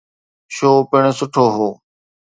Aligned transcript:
Show 0.55 0.71
پڻ 0.89 1.03
سٺو 1.17 1.45
هو. 1.55 1.69